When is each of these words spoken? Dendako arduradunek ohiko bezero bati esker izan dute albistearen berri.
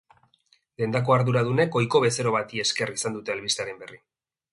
Dendako 0.81 1.13
arduradunek 1.15 1.77
ohiko 1.81 2.01
bezero 2.05 2.33
bati 2.37 2.63
esker 2.65 2.93
izan 2.95 3.19
dute 3.19 3.35
albistearen 3.37 3.79
berri. 3.85 4.01